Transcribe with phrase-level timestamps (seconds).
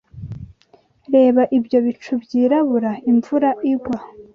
[1.13, 2.91] Reba ibyo bicu byirabura.
[3.11, 3.97] Imvura igwa.